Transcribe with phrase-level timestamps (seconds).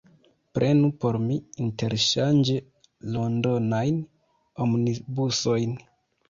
[0.57, 2.55] Prenu por mi, interŝanĝe,
[3.17, 4.01] Londonajn
[4.67, 5.79] Omnibusojn.